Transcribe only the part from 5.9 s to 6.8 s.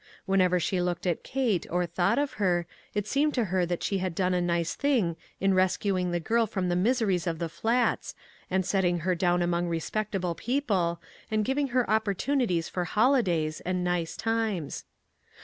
the girl from the